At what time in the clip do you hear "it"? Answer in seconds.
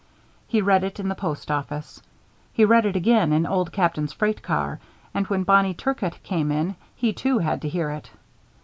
0.83-0.99, 2.87-2.95, 7.91-8.09